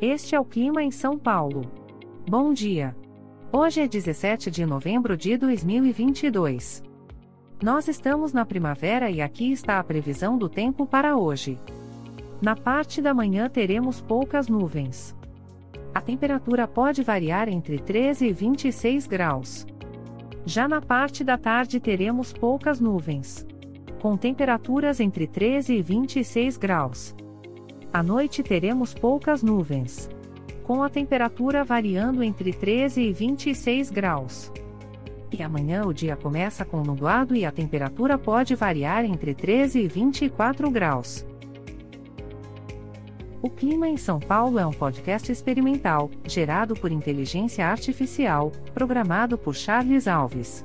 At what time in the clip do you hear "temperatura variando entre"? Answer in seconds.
30.88-32.52